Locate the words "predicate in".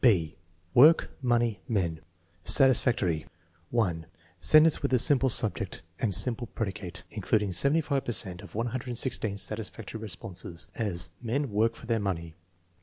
6.47-7.21